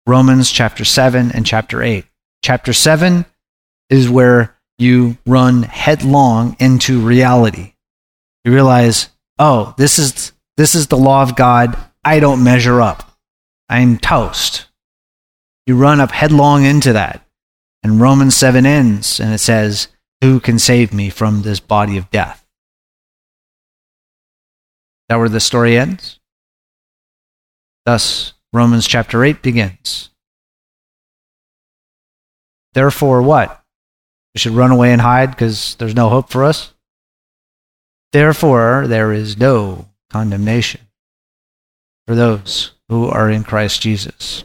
Romans 0.07 0.51
chapter 0.51 0.85
7 0.85 1.33
and 1.33 1.47
chapter 1.47 1.83
8. 1.83 2.05
Chapter 2.45 2.73
7 2.73 3.25
is 3.91 4.11
where 4.11 4.57
you 4.79 5.17
run 5.27 5.63
headlong 5.63 6.57
into 6.59 7.01
reality. 7.01 7.75
You 8.45 8.53
realize, 8.53 9.09
oh, 9.39 9.75
this 9.79 9.99
is, 9.99 10.33
this 10.57 10.75
is 10.75 10.89
the 10.89 10.97
law 10.97 11.23
of 11.23 11.37
God. 11.37 11.77
I 12.05 12.21
don't 12.21 12.45
measure 12.45 12.81
up. 12.81 13.17
I'm 13.69 13.97
toast. 13.99 14.67
You 15.67 15.77
run 15.77 16.01
up 16.01 16.11
headlong 16.11 16.65
into 16.65 16.93
that. 16.93 17.25
And 17.83 18.01
Romans 18.01 18.37
7 18.37 18.65
ends 18.65 19.21
and 19.21 19.33
it 19.33 19.39
says, 19.39 19.89
Who 20.21 20.41
can 20.41 20.59
save 20.59 20.93
me 20.93 21.11
from 21.11 21.43
this 21.43 21.61
body 21.61 21.97
of 21.97 22.11
death? 22.11 22.45
That 25.09 25.17
where 25.17 25.29
the 25.29 25.41
story 25.41 25.77
ends? 25.77 26.19
Thus, 27.85 28.35
Romans 28.53 28.87
chapter 28.87 29.25
8 29.25 29.43
begins. 29.43 30.11
Therefore, 32.75 33.23
what? 33.23 33.63
We 34.35 34.39
should 34.39 34.53
run 34.53 34.71
away 34.71 34.93
and 34.93 35.01
hide 35.01 35.31
because 35.31 35.75
there's 35.77 35.95
no 35.95 36.09
hope 36.09 36.31
for 36.31 36.45
us? 36.45 36.73
Therefore, 38.13 38.87
there 38.87 39.13
is 39.13 39.37
no 39.37 39.89
condemnation 40.11 40.83
for 42.07 42.15
those 42.15 42.73
who 42.89 43.09
are 43.09 43.31
in 43.31 43.45
Christ 43.45 43.83
Jesus. 43.83 44.45